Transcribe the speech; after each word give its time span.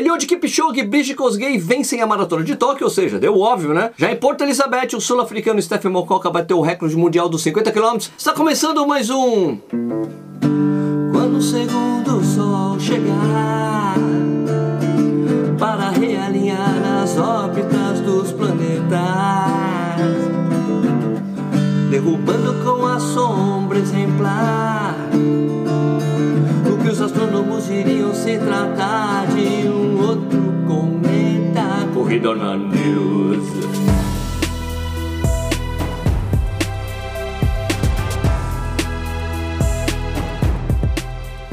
Eliud 0.00 0.26
Kipchoge 0.26 0.80
e 0.80 0.82
Brigitte 0.82 1.14
Kosgei 1.14 1.58
vencem 1.58 2.00
a 2.00 2.06
maratona 2.06 2.42
de 2.42 2.56
Tóquio, 2.56 2.86
ou 2.86 2.90
seja, 2.90 3.18
deu 3.18 3.38
óbvio, 3.38 3.74
né? 3.74 3.90
Já 3.98 4.10
em 4.10 4.16
Porto 4.16 4.40
Elizabeth, 4.40 4.96
o 4.96 5.00
sul-africano 5.00 5.60
Stephen 5.60 5.92
Mokoka 5.92 6.30
bateu 6.30 6.56
o 6.56 6.62
recorde 6.62 6.96
mundial 6.96 7.28
dos 7.28 7.42
50 7.42 7.70
km. 7.70 7.96
Está 8.16 8.32
começando 8.32 8.86
mais 8.86 9.10
um... 9.10 9.58
Quando 11.12 11.36
o 11.36 11.42
segundo 11.42 12.24
sol 12.24 12.80
chegar 12.80 13.94
Para 15.58 15.90
realinhar 15.90 17.02
as 17.02 17.18
órbitas 17.18 18.00
dos 18.00 18.32
planetas 18.32 18.88
Derrubando 21.90 22.54
com 22.64 22.86
a 22.86 22.98
sombra 22.98 23.78
exemplar 23.78 24.59
iriam 27.70 28.12
se 28.12 28.36
tratar 28.38 29.26
de 29.28 29.68
um 29.68 30.00
outro 30.00 30.40
cometa 30.66 31.86
Corrida 31.94 32.34
na 32.34 32.56
News 32.56 33.99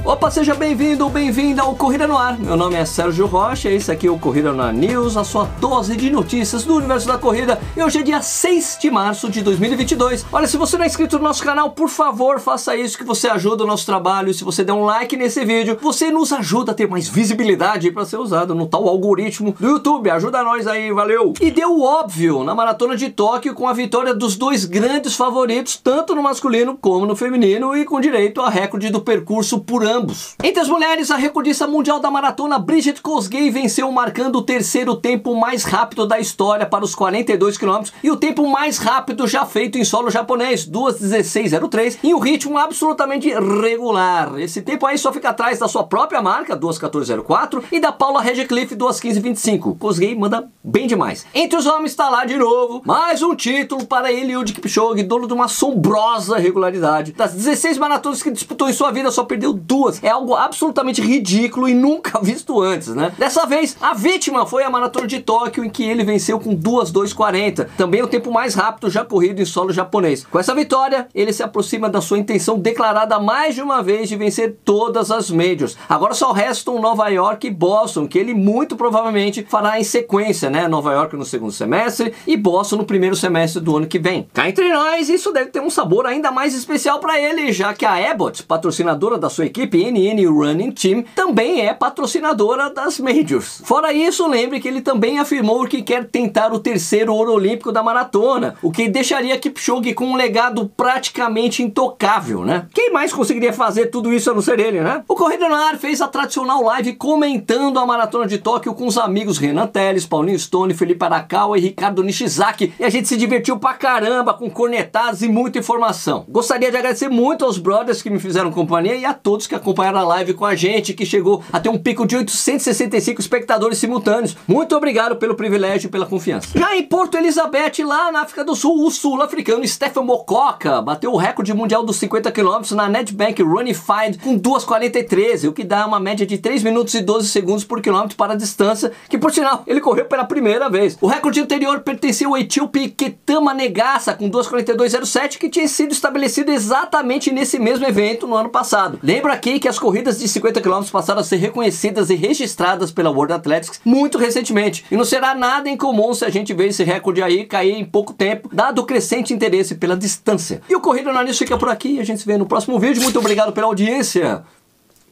Opa, 0.08 0.32
seja 0.32 0.56
bem-vindo 0.56 1.04
ou 1.04 1.10
bem-vinda 1.10 1.64
ao 1.64 1.76
Corrida 1.76 2.08
no 2.08 2.18
Ar. 2.18 2.40
Meu 2.40 2.56
nome 2.56 2.76
é 2.76 2.86
Sérgio 2.86 3.26
Rocha, 3.26 3.70
esse 3.70 3.92
aqui 3.92 4.08
é 4.08 4.10
o 4.10 4.18
Corrida 4.18 4.54
na 4.54 4.72
News, 4.72 5.18
a 5.18 5.24
sua 5.26 5.44
dose 5.60 5.98
de 5.98 6.10
notícias 6.10 6.64
do 6.64 6.76
universo 6.76 7.06
da 7.06 7.18
corrida. 7.18 7.60
E 7.76 7.84
hoje 7.84 8.00
é 8.00 8.04
dia 8.04 8.22
6 8.22 8.78
de 8.80 8.90
março 8.90 9.30
de 9.30 9.42
2022. 9.42 10.26
Olha, 10.32 10.48
se 10.48 10.56
você 10.56 10.78
não 10.78 10.86
é 10.86 10.88
inscrito 10.88 11.18
no 11.18 11.26
nosso 11.26 11.44
canal, 11.44 11.72
por 11.72 11.90
favor, 11.90 12.40
faça 12.40 12.74
isso 12.74 12.98
que 12.98 13.04
você 13.04 13.28
ajuda 13.28 13.66
o 13.66 13.68
nosso 13.68 13.86
trabalho. 13.86 14.30
E 14.30 14.34
se 14.34 14.46
você 14.46 14.64
der 14.64 14.72
um 14.72 14.86
like 14.86 15.18
nesse 15.18 15.44
vídeo, 15.44 15.78
você 15.82 16.10
nos 16.10 16.32
ajuda 16.32 16.72
a 16.72 16.76
ter 16.76 16.88
mais 16.88 17.10
visibilidade 17.10 17.92
para 17.92 18.06
ser 18.06 18.16
usado 18.16 18.56
no 18.56 18.66
tal 18.66 18.88
algoritmo 18.88 19.58
do 19.60 19.68
YouTube. 19.68 20.10
Ajuda 20.10 20.42
nós 20.42 20.68
aí, 20.68 20.90
valeu! 20.90 21.34
E 21.42 21.52
deu 21.52 21.82
óbvio 21.82 22.46
na 22.46 22.56
Maratona 22.56 22.96
de 22.96 23.10
Tóquio 23.10 23.54
com 23.54 23.68
a 23.68 23.74
vitória 23.74 24.14
dos 24.14 24.38
dois 24.38 24.64
grandes 24.64 25.18
favoritos, 25.18 25.76
tanto 25.76 26.16
no 26.16 26.24
masculino 26.24 26.78
como 26.80 27.06
no 27.06 27.14
feminino, 27.14 27.76
e 27.76 27.84
com 27.84 28.00
direito 28.00 28.40
a 28.40 28.50
recorde 28.50 28.90
do 28.90 29.02
percurso 29.02 29.60
por 29.60 29.84
ano 29.84 29.97
ambos. 29.98 30.36
Entre 30.44 30.62
as 30.62 30.70
mulheres, 30.70 31.10
a 31.10 31.16
recordista 31.16 31.68
mundial 31.68 32.00
da 32.00 32.12
maratona 32.12 32.60
Bridget 32.60 33.02
Kosgei 33.02 33.50
venceu 33.50 33.92
marcando 33.92 34.38
o 34.38 34.42
terceiro 34.44 34.96
tempo 34.96 35.36
mais 35.36 35.64
rápido 35.64 36.06
da 36.06 36.20
história 36.20 36.66
para 36.66 36.86
os 36.86 36.94
42 36.94 37.58
km 37.58 37.84
e 38.04 38.12
o 38.12 38.16
tempo 38.16 38.48
mais 38.48 38.78
rápido 38.78 39.28
já 39.28 39.46
feito 39.46 39.78
em 39.78 39.84
solo 39.84 40.10
japonês, 40.10 40.66
2:16:03, 40.66 41.98
em 42.04 42.14
um 42.14 42.20
ritmo 42.20 42.58
absolutamente 42.58 43.30
regular. 43.30 44.40
Esse 44.40 44.62
tempo 44.62 44.86
aí 44.86 44.98
só 44.98 45.12
fica 45.12 45.30
atrás 45.30 45.60
da 45.60 45.68
sua 45.68 45.84
própria 45.84 46.22
marca, 46.22 46.56
2:14:04, 46.56 47.64
e 47.72 47.80
da 47.80 47.92
Paula 47.92 48.22
Redcliffe, 48.22 48.76
2:15:25. 48.76 49.76
Kosgei 49.76 50.16
manda 50.16 50.50
bem 50.64 50.88
demais. 50.88 51.26
Entre 51.34 51.58
os 51.58 51.66
homens 51.66 51.92
está 51.92 52.10
lá 52.10 52.26
de 52.26 52.38
novo, 52.38 52.82
mais 52.86 53.22
um 53.24 53.36
título 53.36 53.86
para 53.86 54.12
Eliud 54.12 54.54
Kipchoge, 54.54 55.04
dono 55.04 55.28
de 55.28 55.34
uma 55.34 55.46
assombrosa 55.46 56.38
regularidade. 56.38 57.14
Das 57.14 57.34
16 57.34 57.78
maratonas 57.78 58.22
que 58.22 58.32
disputou 58.32 58.70
em 58.70 58.74
sua 58.74 58.92
vida, 58.92 59.10
só 59.12 59.24
perdeu 59.24 59.54
duas 59.54 59.87
ruas 59.88 60.04
é 60.04 60.10
algo 60.10 60.36
absolutamente 60.36 61.02
ridículo 61.02 61.68
e 61.68 61.74
nunca 61.74 62.20
visto 62.22 62.62
antes, 62.62 62.90
né? 62.90 63.14
Dessa 63.18 63.46
vez, 63.46 63.78
a 63.82 63.94
vítima 63.94 64.46
foi 64.46 64.64
a 64.64 64.70
maratona 64.70 65.08
de 65.08 65.20
Tóquio, 65.20 65.64
em 65.64 65.70
que 65.70 65.84
ele 65.84 66.04
venceu 66.04 66.40
com 66.40 66.56
2:2:40, 66.56 67.68
também 67.78 68.04
o 68.04 68.08
tempo 68.08 68.32
mais 68.32 68.54
rápido 68.54 68.90
já 68.90 69.06
corrido 69.06 69.42
em 69.42 69.46
solo 69.46 69.72
japonês. 69.72 70.26
Com 70.26 70.40
essa 70.40 70.54
vitória, 70.54 71.08
ele 71.16 71.32
se 71.32 71.44
aproxima 71.44 71.90
da 71.90 72.02
sua 72.02 72.18
intenção 72.20 72.60
declarada 72.60 73.20
mais 73.20 73.56
de 73.56 73.62
uma 73.62 73.82
vez 73.82 74.10
de 74.10 74.16
vencer 74.16 74.58
todas 74.66 75.12
as 75.12 75.32
majors. 75.32 75.78
Agora 75.88 76.14
só 76.14 76.32
restam 76.32 76.82
Nova 76.82 77.08
York 77.10 77.48
e 77.48 77.52
Boston, 77.52 78.08
que 78.08 78.20
ele 78.20 78.34
muito 78.34 78.76
provavelmente 78.76 79.46
fará 79.48 79.80
em 79.80 79.84
sequência, 79.84 80.50
né? 80.50 80.68
Nova 80.68 80.92
York 80.92 81.16
no 81.16 81.26
segundo 81.26 81.52
semestre 81.52 82.14
e 82.26 82.36
Boston 82.36 82.78
no 82.78 82.86
primeiro 82.86 83.16
semestre 83.16 83.62
do 83.62 83.78
ano 83.78 83.88
que 83.88 84.00
vem. 84.00 84.28
Cá 84.34 84.50
entre 84.50 84.72
nós, 84.72 85.10
isso 85.10 85.32
deve 85.32 85.52
ter 85.52 85.62
um 85.62 85.70
sabor 85.70 86.06
ainda 86.06 86.32
mais 86.32 86.54
especial 86.54 87.00
para 87.00 87.20
ele, 87.20 87.52
já 87.52 87.74
que 87.74 87.86
a 87.86 88.12
Abbott, 88.12 88.44
patrocinadora 88.44 89.18
da 89.18 89.30
sua 89.30 89.46
equipe, 89.46 89.77
PNN 89.78 90.26
Running 90.26 90.72
Team 90.72 91.04
também 91.14 91.62
é 91.62 91.72
patrocinadora 91.72 92.72
das 92.72 93.00
Majors. 93.00 93.62
Fora 93.64 93.94
isso, 93.94 94.28
lembre 94.28 94.60
que 94.60 94.68
ele 94.68 94.82
também 94.82 95.20
afirmou 95.20 95.68
que 95.68 95.84
quer 95.84 96.06
tentar 96.06 96.52
o 96.52 96.58
terceiro 96.58 97.14
ouro 97.14 97.34
olímpico 97.34 97.72
da 97.72 97.84
maratona, 97.84 98.56
o 98.64 98.72
que 98.72 98.90
deixaria 98.90 99.38
Kipchoge 99.38 99.94
com 99.94 100.08
um 100.08 100.16
legado 100.16 100.72
praticamente 100.76 101.62
intocável, 101.62 102.44
né? 102.44 102.66
Quem 102.74 102.92
mais 102.92 103.14
conseguiria 103.14 103.54
fazer 103.54 103.88
tudo 103.88 104.12
isso 104.12 104.32
a 104.32 104.34
não 104.34 104.42
ser 104.42 104.60
ele, 104.60 104.82
né? 104.82 105.04
O 105.08 105.14
Corrida 105.14 105.48
no 105.48 105.54
Ar 105.54 105.78
fez 105.78 106.02
a 106.02 106.08
tradicional 106.08 106.64
live 106.64 106.96
comentando 106.96 107.78
a 107.78 107.86
maratona 107.86 108.26
de 108.26 108.40
Tóquio 108.40 108.74
com 108.74 108.88
os 108.88 108.98
amigos 108.98 109.38
Renan 109.38 109.68
Teles, 109.68 110.08
Paulinho 110.08 110.40
Stone, 110.40 110.74
Felipe 110.74 111.06
Arakawa 111.06 111.56
e 111.56 111.62
Ricardo 111.62 112.02
Nishizaki, 112.02 112.74
e 112.80 112.84
a 112.84 112.90
gente 112.90 113.08
se 113.08 113.16
divertiu 113.16 113.60
pra 113.60 113.76
caramba 113.76 114.34
com 114.34 114.50
cornetadas 114.50 115.22
e 115.22 115.28
muita 115.28 115.60
informação. 115.60 116.26
Gostaria 116.28 116.72
de 116.72 116.78
agradecer 116.78 117.10
muito 117.10 117.46
aos 117.46 117.60
brothers 117.60 118.02
que 118.02 118.10
me 118.10 118.20
fizeram 118.20 118.52
companhia 118.52 118.96
e 118.96 119.06
a 119.06 119.14
todos 119.14 119.46
que 119.46 119.54
acompanharam 119.54 119.67
a 119.78 120.04
live 120.04 120.34
com 120.34 120.46
a 120.46 120.56
gente, 120.56 120.94
que 120.94 121.06
chegou 121.06 121.44
a 121.52 121.60
ter 121.60 121.70
um 121.70 121.78
pico 121.78 122.06
de 122.06 122.16
865 122.16 123.22
espectadores 123.22 123.78
simultâneos. 123.78 124.36
Muito 124.48 124.76
obrigado 124.76 125.16
pelo 125.16 125.36
privilégio 125.36 125.88
e 125.88 125.92
pela 125.92 126.06
confiança. 126.06 126.58
Já 126.58 126.76
em 126.76 126.84
Porto 126.84 127.18
Elizabeth, 127.18 127.84
lá 127.86 128.12
na 128.12 128.22
África 128.22 128.44
do 128.44 128.56
Sul, 128.56 128.86
o 128.86 128.92
sul-africano 128.92 129.68
Stephen 129.68 130.04
Mokoka 130.04 130.82
bateu 130.82 131.12
o 131.12 131.18
recorde 131.18 131.54
mundial 131.54 131.84
dos 131.84 131.98
50 131.98 132.32
km 132.32 132.62
na 132.72 132.88
Nedbank 132.88 133.42
Runified 133.42 134.20
com 134.24 134.40
2,43, 134.40 135.48
o 135.48 135.54
que 135.54 135.64
dá 135.64 135.86
uma 135.86 136.00
média 136.00 136.26
de 136.26 136.38
3 136.38 136.64
minutos 136.64 136.94
e 136.94 137.02
12 137.02 137.28
segundos 137.28 137.64
por 137.64 137.82
quilômetro 137.82 138.18
para 138.18 138.34
a 138.34 138.38
distância, 138.38 138.92
que 139.10 139.18
por 139.18 139.32
sinal 139.32 139.64
ele 139.68 139.82
correu 139.82 140.06
pela 140.06 140.26
primeira 140.26 140.70
vez. 140.70 140.98
O 141.02 141.08
recorde 141.08 141.40
anterior 141.40 141.80
pertenceu 141.82 142.30
ao 142.30 142.38
etíope 142.38 142.90
Ketama 142.90 143.54
Negasa 143.54 144.14
com 144.14 144.30
2,42,07, 144.30 145.38
que 145.38 145.50
tinha 145.50 145.68
sido 145.68 145.92
estabelecido 145.92 146.52
exatamente 146.52 147.32
nesse 147.32 147.60
mesmo 147.60 147.86
evento 147.86 148.28
no 148.28 148.36
ano 148.36 148.50
passado. 148.50 149.00
Lembra 149.02 149.34
aqui 149.34 149.57
que 149.60 149.68
as 149.68 149.80
corridas 149.80 150.20
de 150.20 150.28
50 150.28 150.62
km 150.62 150.84
passaram 150.92 151.22
a 151.22 151.24
ser 151.24 151.38
reconhecidas 151.38 152.10
e 152.10 152.16
registradas 152.16 152.92
pela 152.92 153.10
World 153.10 153.34
Athletics 153.34 153.80
muito 153.84 154.18
recentemente. 154.18 154.86
E 154.92 154.98
não 154.98 155.06
será 155.06 155.34
nada 155.36 155.70
incomum 155.70 156.14
se 156.14 156.26
a 156.26 156.30
gente 156.30 156.54
ver 156.54 156.68
esse 156.68 156.84
recorde 156.84 157.22
aí 157.22 157.46
cair 157.46 157.74
em 157.74 157.86
pouco 157.86 158.14
tempo, 158.14 158.50
dado 158.52 158.82
o 158.82 158.86
crescente 158.86 159.34
interesse 159.34 159.76
pela 159.76 159.96
distância. 159.96 160.62
E 160.70 160.76
o 160.76 160.82
Corrida 160.82 161.12
na 161.12 161.28
fica 161.34 161.58
por 161.58 161.70
aqui. 161.70 162.00
A 162.00 162.04
gente 162.04 162.20
se 162.20 162.26
vê 162.26 162.38
no 162.38 162.46
próximo 162.46 162.80
vídeo. 162.80 163.02
Muito 163.02 163.20
obrigado 163.20 163.52
pela 163.54 163.68
audiência. 163.68 164.44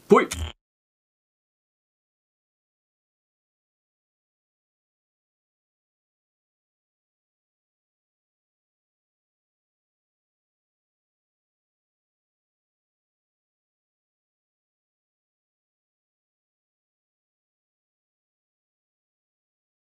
Fui! 0.07 0.28